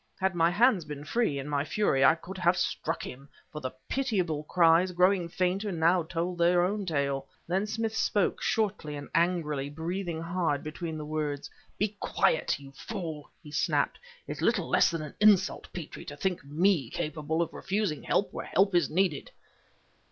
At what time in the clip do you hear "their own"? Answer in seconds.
6.39-6.87